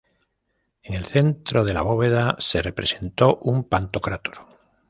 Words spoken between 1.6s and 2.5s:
de la bóveda